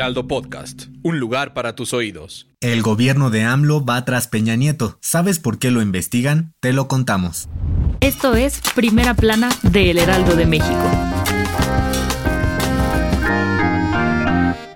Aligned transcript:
Heraldo 0.00 0.26
Podcast, 0.26 0.84
un 1.02 1.20
lugar 1.20 1.52
para 1.52 1.74
tus 1.74 1.92
oídos. 1.92 2.48
El 2.62 2.80
gobierno 2.80 3.28
de 3.28 3.42
AMLO 3.42 3.84
va 3.84 4.02
tras 4.06 4.28
Peña 4.28 4.56
Nieto. 4.56 4.96
¿Sabes 5.02 5.38
por 5.38 5.58
qué 5.58 5.70
lo 5.70 5.82
investigan? 5.82 6.54
Te 6.60 6.72
lo 6.72 6.88
contamos. 6.88 7.50
Esto 8.00 8.34
es 8.34 8.62
Primera 8.74 9.12
Plana 9.12 9.50
de 9.62 9.90
El 9.90 9.98
Heraldo 9.98 10.36
de 10.36 10.46
México. 10.46 11.09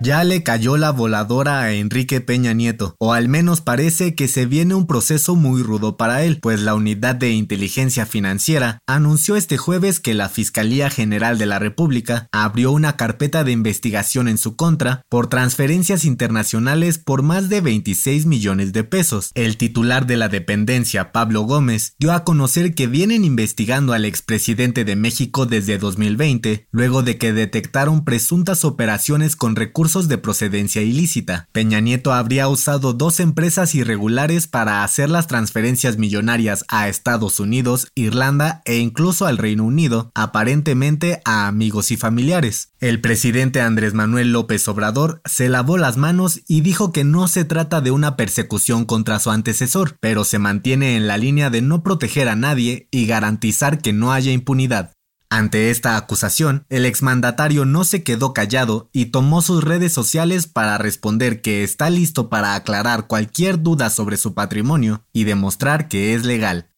Ya 0.00 0.22
le 0.22 0.44
cayó 0.44 0.76
la 0.76 0.92
voladora 0.92 1.60
a 1.60 1.72
Enrique 1.72 2.20
Peña 2.20 2.52
Nieto, 2.52 2.94
o 3.00 3.14
al 3.14 3.28
menos 3.28 3.60
parece 3.60 4.14
que 4.14 4.28
se 4.28 4.46
viene 4.46 4.76
un 4.76 4.86
proceso 4.86 5.34
muy 5.34 5.60
rudo 5.60 5.96
para 5.96 6.22
él, 6.22 6.38
pues 6.40 6.60
la 6.60 6.76
Unidad 6.76 7.16
de 7.16 7.32
Inteligencia 7.32 8.06
Financiera 8.06 8.78
anunció 8.86 9.34
este 9.34 9.56
jueves 9.56 9.98
que 9.98 10.14
la 10.14 10.28
Fiscalía 10.28 10.88
General 10.88 11.36
de 11.36 11.46
la 11.46 11.58
República 11.58 12.28
abrió 12.30 12.70
una 12.70 12.96
carpeta 12.96 13.42
de 13.42 13.50
investigación 13.50 14.28
en 14.28 14.38
su 14.38 14.54
contra 14.54 15.02
por 15.08 15.26
transferencias 15.26 16.04
internacionales 16.04 16.98
por 16.98 17.22
más 17.22 17.48
de 17.48 17.60
26 17.60 18.24
millones 18.26 18.72
de 18.72 18.84
pesos. 18.84 19.32
El 19.34 19.56
titular 19.56 20.06
de 20.06 20.16
la 20.16 20.28
dependencia, 20.28 21.10
Pablo 21.10 21.42
Gómez, 21.42 21.94
dio 21.98 22.12
a 22.12 22.22
conocer 22.22 22.72
que 22.76 22.86
vienen 22.86 23.24
investigando 23.24 23.94
al 23.94 24.04
expresidente 24.04 24.84
de 24.84 24.94
México 24.94 25.44
desde 25.44 25.76
2020, 25.76 26.68
luego 26.70 27.02
de 27.02 27.18
que 27.18 27.32
detectaron 27.32 28.04
presuntas 28.04 28.64
operaciones 28.64 29.34
con 29.34 29.56
recursos 29.56 29.87
de 29.88 30.18
procedencia 30.18 30.82
ilícita. 30.82 31.48
Peña 31.50 31.80
Nieto 31.80 32.12
habría 32.12 32.46
usado 32.48 32.92
dos 32.92 33.20
empresas 33.20 33.74
irregulares 33.74 34.46
para 34.46 34.84
hacer 34.84 35.08
las 35.08 35.26
transferencias 35.26 35.96
millonarias 35.96 36.66
a 36.68 36.88
Estados 36.88 37.40
Unidos, 37.40 37.88
Irlanda 37.94 38.60
e 38.66 38.76
incluso 38.76 39.26
al 39.26 39.38
Reino 39.38 39.64
Unido, 39.64 40.10
aparentemente 40.14 41.22
a 41.24 41.46
amigos 41.46 41.90
y 41.90 41.96
familiares. 41.96 42.72
El 42.80 43.00
presidente 43.00 43.62
Andrés 43.62 43.94
Manuel 43.94 44.30
López 44.30 44.68
Obrador 44.68 45.22
se 45.24 45.48
lavó 45.48 45.78
las 45.78 45.96
manos 45.96 46.42
y 46.46 46.60
dijo 46.60 46.92
que 46.92 47.04
no 47.04 47.26
se 47.26 47.46
trata 47.46 47.80
de 47.80 47.90
una 47.90 48.14
persecución 48.16 48.84
contra 48.84 49.18
su 49.18 49.30
antecesor, 49.30 49.96
pero 50.00 50.24
se 50.24 50.38
mantiene 50.38 50.96
en 50.96 51.06
la 51.06 51.16
línea 51.16 51.48
de 51.48 51.62
no 51.62 51.82
proteger 51.82 52.28
a 52.28 52.36
nadie 52.36 52.88
y 52.90 53.06
garantizar 53.06 53.80
que 53.80 53.94
no 53.94 54.12
haya 54.12 54.32
impunidad. 54.32 54.92
Ante 55.30 55.70
esta 55.70 55.96
acusación, 55.96 56.64
el 56.70 56.86
exmandatario 56.86 57.66
no 57.66 57.84
se 57.84 58.02
quedó 58.02 58.32
callado 58.32 58.88
y 58.92 59.06
tomó 59.06 59.42
sus 59.42 59.62
redes 59.62 59.92
sociales 59.92 60.46
para 60.46 60.78
responder 60.78 61.42
que 61.42 61.64
está 61.64 61.90
listo 61.90 62.30
para 62.30 62.54
aclarar 62.54 63.06
cualquier 63.06 63.62
duda 63.62 63.90
sobre 63.90 64.16
su 64.16 64.32
patrimonio 64.32 65.04
y 65.12 65.24
demostrar 65.24 65.88
que 65.88 66.14
es 66.14 66.24
legal. 66.24 66.70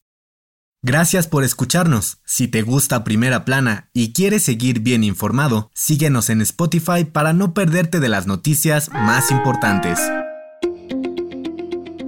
Gracias 0.82 1.28
por 1.28 1.44
escucharnos. 1.44 2.18
Si 2.24 2.48
te 2.48 2.62
gusta 2.62 3.04
Primera 3.04 3.44
Plana 3.44 3.90
y 3.92 4.12
quieres 4.12 4.42
seguir 4.42 4.80
bien 4.80 5.04
informado, 5.04 5.70
síguenos 5.74 6.30
en 6.30 6.40
Spotify 6.40 7.04
para 7.04 7.32
no 7.32 7.54
perderte 7.54 8.00
de 8.00 8.08
las 8.08 8.26
noticias 8.26 8.90
más 8.90 9.30
importantes. 9.30 10.00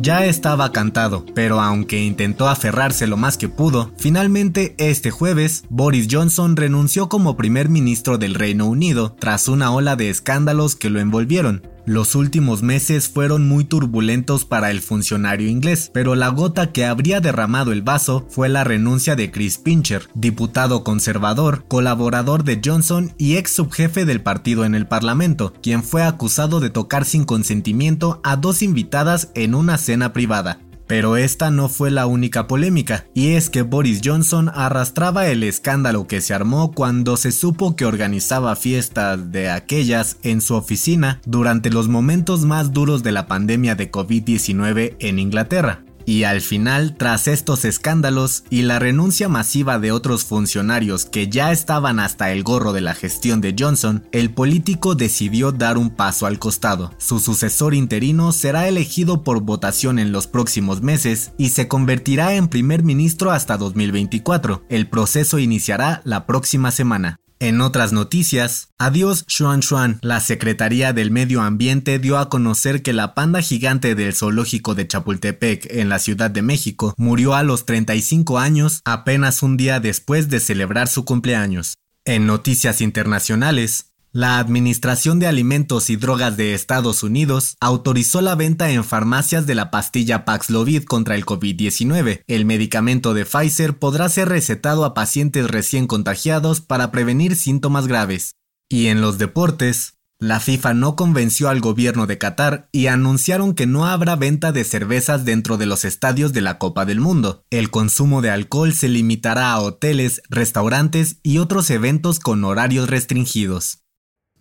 Ya 0.02 0.26
estaba 0.26 0.72
cantado, 0.72 1.24
pero 1.32 1.60
aunque 1.60 2.02
intentó 2.02 2.48
aferrarse 2.48 3.06
lo 3.06 3.16
más 3.16 3.38
que 3.38 3.48
pudo, 3.48 3.92
finalmente 3.98 4.74
este 4.76 5.12
jueves 5.12 5.62
Boris 5.68 6.08
Johnson 6.10 6.56
renunció 6.56 7.08
como 7.08 7.36
primer 7.36 7.68
ministro 7.68 8.18
del 8.18 8.34
Reino 8.34 8.66
Unido 8.66 9.14
tras 9.16 9.46
una 9.46 9.70
ola 9.70 9.94
de 9.94 10.10
escándalos 10.10 10.74
que 10.74 10.90
lo 10.90 10.98
envolvieron, 10.98 11.68
los 11.86 12.14
últimos 12.14 12.62
meses 12.62 13.08
fueron 13.08 13.48
muy 13.48 13.64
turbulentos 13.64 14.44
para 14.44 14.70
el 14.70 14.80
funcionario 14.80 15.48
inglés, 15.48 15.90
pero 15.92 16.14
la 16.14 16.28
gota 16.28 16.72
que 16.72 16.84
habría 16.84 17.20
derramado 17.20 17.72
el 17.72 17.82
vaso 17.82 18.26
fue 18.30 18.48
la 18.48 18.64
renuncia 18.64 19.16
de 19.16 19.30
Chris 19.30 19.58
Pincher, 19.58 20.08
diputado 20.14 20.84
conservador, 20.84 21.64
colaborador 21.66 22.44
de 22.44 22.60
Johnson 22.64 23.14
y 23.18 23.36
ex 23.36 23.52
subjefe 23.52 24.04
del 24.04 24.22
partido 24.22 24.64
en 24.64 24.74
el 24.74 24.86
Parlamento, 24.86 25.52
quien 25.62 25.82
fue 25.82 26.02
acusado 26.02 26.60
de 26.60 26.70
tocar 26.70 27.04
sin 27.04 27.24
consentimiento 27.24 28.20
a 28.22 28.36
dos 28.36 28.62
invitadas 28.62 29.30
en 29.34 29.54
una 29.54 29.78
cena 29.78 30.12
privada. 30.12 30.60
Pero 30.92 31.16
esta 31.16 31.50
no 31.50 31.70
fue 31.70 31.90
la 31.90 32.04
única 32.04 32.46
polémica, 32.46 33.06
y 33.14 33.30
es 33.30 33.48
que 33.48 33.62
Boris 33.62 34.02
Johnson 34.04 34.50
arrastraba 34.54 35.26
el 35.26 35.42
escándalo 35.42 36.06
que 36.06 36.20
se 36.20 36.34
armó 36.34 36.72
cuando 36.72 37.16
se 37.16 37.32
supo 37.32 37.76
que 37.76 37.86
organizaba 37.86 38.54
fiestas 38.56 39.32
de 39.32 39.48
aquellas 39.48 40.18
en 40.22 40.42
su 40.42 40.54
oficina 40.54 41.22
durante 41.24 41.70
los 41.70 41.88
momentos 41.88 42.44
más 42.44 42.74
duros 42.74 43.02
de 43.02 43.12
la 43.12 43.26
pandemia 43.26 43.74
de 43.74 43.90
COVID-19 43.90 44.96
en 44.98 45.18
Inglaterra. 45.18 45.82
Y 46.04 46.24
al 46.24 46.40
final, 46.40 46.96
tras 46.96 47.28
estos 47.28 47.64
escándalos 47.64 48.44
y 48.50 48.62
la 48.62 48.78
renuncia 48.78 49.28
masiva 49.28 49.78
de 49.78 49.92
otros 49.92 50.24
funcionarios 50.24 51.04
que 51.04 51.28
ya 51.28 51.52
estaban 51.52 52.00
hasta 52.00 52.32
el 52.32 52.42
gorro 52.42 52.72
de 52.72 52.80
la 52.80 52.94
gestión 52.94 53.40
de 53.40 53.54
Johnson, 53.58 54.04
el 54.12 54.32
político 54.32 54.94
decidió 54.94 55.52
dar 55.52 55.78
un 55.78 55.90
paso 55.90 56.26
al 56.26 56.38
costado. 56.38 56.92
Su 56.98 57.20
sucesor 57.20 57.74
interino 57.74 58.32
será 58.32 58.68
elegido 58.68 59.22
por 59.22 59.40
votación 59.42 59.98
en 59.98 60.12
los 60.12 60.26
próximos 60.26 60.82
meses 60.82 61.32
y 61.38 61.50
se 61.50 61.68
convertirá 61.68 62.34
en 62.34 62.48
primer 62.48 62.82
ministro 62.82 63.30
hasta 63.30 63.56
2024. 63.56 64.64
El 64.68 64.88
proceso 64.88 65.38
iniciará 65.38 66.02
la 66.04 66.26
próxima 66.26 66.70
semana. 66.70 67.21
En 67.42 67.60
otras 67.60 67.92
noticias, 67.92 68.68
adiós 68.78 69.24
Xuan 69.26 69.62
Xuan, 69.62 69.98
la 70.00 70.20
Secretaría 70.20 70.92
del 70.92 71.10
Medio 71.10 71.42
Ambiente 71.42 71.98
dio 71.98 72.18
a 72.18 72.28
conocer 72.28 72.84
que 72.84 72.92
la 72.92 73.14
panda 73.14 73.42
gigante 73.42 73.96
del 73.96 74.14
zoológico 74.14 74.76
de 74.76 74.86
Chapultepec 74.86 75.66
en 75.68 75.88
la 75.88 75.98
Ciudad 75.98 76.30
de 76.30 76.42
México 76.42 76.94
murió 76.96 77.34
a 77.34 77.42
los 77.42 77.66
35 77.66 78.38
años 78.38 78.80
apenas 78.84 79.42
un 79.42 79.56
día 79.56 79.80
después 79.80 80.28
de 80.28 80.38
celebrar 80.38 80.86
su 80.86 81.04
cumpleaños. 81.04 81.74
En 82.04 82.26
noticias 82.26 82.80
internacionales, 82.80 83.91
la 84.12 84.38
Administración 84.38 85.18
de 85.18 85.26
Alimentos 85.26 85.88
y 85.88 85.96
Drogas 85.96 86.36
de 86.36 86.52
Estados 86.52 87.02
Unidos 87.02 87.56
autorizó 87.60 88.20
la 88.20 88.34
venta 88.34 88.70
en 88.70 88.84
farmacias 88.84 89.46
de 89.46 89.54
la 89.54 89.70
pastilla 89.70 90.26
Paxlovid 90.26 90.84
contra 90.84 91.14
el 91.14 91.24
COVID-19. 91.24 92.22
El 92.26 92.44
medicamento 92.44 93.14
de 93.14 93.24
Pfizer 93.24 93.78
podrá 93.78 94.10
ser 94.10 94.28
recetado 94.28 94.84
a 94.84 94.92
pacientes 94.92 95.50
recién 95.50 95.86
contagiados 95.86 96.60
para 96.60 96.90
prevenir 96.90 97.36
síntomas 97.36 97.86
graves. 97.86 98.34
Y 98.68 98.88
en 98.88 99.00
los 99.00 99.16
deportes, 99.16 99.94
la 100.18 100.40
FIFA 100.40 100.74
no 100.74 100.94
convenció 100.94 101.48
al 101.48 101.60
gobierno 101.60 102.06
de 102.06 102.18
Qatar 102.18 102.68
y 102.70 102.88
anunciaron 102.88 103.54
que 103.54 103.66
no 103.66 103.86
habrá 103.86 104.14
venta 104.14 104.52
de 104.52 104.64
cervezas 104.64 105.24
dentro 105.24 105.56
de 105.56 105.66
los 105.66 105.86
estadios 105.86 106.32
de 106.34 106.42
la 106.42 106.58
Copa 106.58 106.84
del 106.84 107.00
Mundo. 107.00 107.44
El 107.50 107.70
consumo 107.70 108.20
de 108.20 108.30
alcohol 108.30 108.74
se 108.74 108.88
limitará 108.88 109.52
a 109.52 109.60
hoteles, 109.60 110.22
restaurantes 110.28 111.16
y 111.22 111.38
otros 111.38 111.70
eventos 111.70 112.20
con 112.20 112.44
horarios 112.44 112.88
restringidos. 112.88 113.81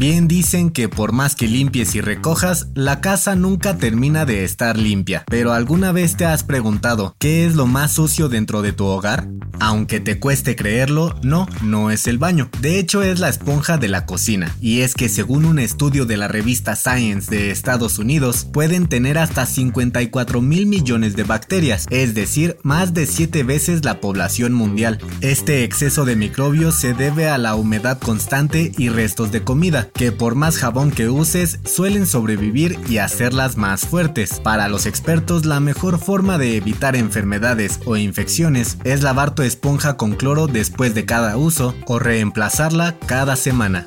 Bien 0.00 0.28
dicen 0.28 0.70
que 0.70 0.88
por 0.88 1.12
más 1.12 1.34
que 1.34 1.46
limpies 1.46 1.94
y 1.94 2.00
recojas, 2.00 2.68
la 2.74 3.02
casa 3.02 3.36
nunca 3.36 3.76
termina 3.76 4.24
de 4.24 4.44
estar 4.44 4.78
limpia. 4.78 5.24
Pero 5.28 5.52
¿alguna 5.52 5.92
vez 5.92 6.16
te 6.16 6.24
has 6.24 6.42
preguntado 6.42 7.14
qué 7.18 7.44
es 7.44 7.54
lo 7.54 7.66
más 7.66 7.92
sucio 7.92 8.30
dentro 8.30 8.62
de 8.62 8.72
tu 8.72 8.86
hogar? 8.86 9.28
Aunque 9.62 10.00
te 10.00 10.18
cueste 10.18 10.56
creerlo, 10.56 11.14
no, 11.22 11.46
no 11.60 11.90
es 11.90 12.06
el 12.06 12.16
baño. 12.16 12.48
De 12.62 12.78
hecho 12.78 13.02
es 13.02 13.20
la 13.20 13.28
esponja 13.28 13.76
de 13.76 13.88
la 13.88 14.06
cocina. 14.06 14.56
Y 14.58 14.80
es 14.80 14.94
que 14.94 15.10
según 15.10 15.44
un 15.44 15.58
estudio 15.58 16.06
de 16.06 16.16
la 16.16 16.28
revista 16.28 16.76
Science 16.76 17.30
de 17.30 17.50
Estados 17.50 17.98
Unidos, 17.98 18.46
pueden 18.50 18.86
tener 18.88 19.18
hasta 19.18 19.44
54 19.44 20.40
mil 20.40 20.64
millones 20.64 21.14
de 21.14 21.24
bacterias, 21.24 21.86
es 21.90 22.14
decir, 22.14 22.56
más 22.62 22.94
de 22.94 23.04
7 23.04 23.42
veces 23.42 23.84
la 23.84 24.00
población 24.00 24.54
mundial. 24.54 24.98
Este 25.20 25.62
exceso 25.62 26.06
de 26.06 26.16
microbios 26.16 26.80
se 26.80 26.94
debe 26.94 27.28
a 27.28 27.36
la 27.36 27.54
humedad 27.54 27.98
constante 27.98 28.72
y 28.78 28.88
restos 28.88 29.30
de 29.30 29.44
comida, 29.44 29.89
que 29.94 30.12
por 30.12 30.34
más 30.34 30.58
jabón 30.58 30.90
que 30.90 31.08
uses 31.08 31.58
suelen 31.64 32.06
sobrevivir 32.06 32.78
y 32.88 32.98
hacerlas 32.98 33.56
más 33.56 33.86
fuertes. 33.86 34.40
Para 34.40 34.68
los 34.68 34.86
expertos, 34.86 35.46
la 35.46 35.60
mejor 35.60 35.98
forma 35.98 36.38
de 36.38 36.56
evitar 36.56 36.96
enfermedades 36.96 37.80
o 37.84 37.96
infecciones 37.96 38.78
es 38.84 39.02
lavar 39.02 39.34
tu 39.34 39.42
esponja 39.42 39.96
con 39.96 40.14
cloro 40.14 40.46
después 40.46 40.94
de 40.94 41.04
cada 41.04 41.36
uso 41.36 41.74
o 41.86 41.98
reemplazarla 41.98 42.98
cada 43.06 43.36
semana. 43.36 43.86